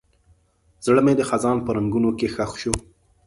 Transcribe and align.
زړه 0.85 1.01
مې 1.05 1.13
د 1.17 1.21
خزان 1.29 1.57
په 1.65 1.69
رنګونو 1.77 2.09
کې 2.17 2.27
ښخ 2.35 2.51
شو. 2.61 2.73